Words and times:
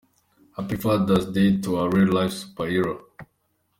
Happy 0.55 0.77
Father’s 0.77 1.27
Day 1.27 1.61
to 1.61 1.75
our 1.77 1.87
real 1.91 2.11
life 2.11 2.31
superhero. 2.31 3.03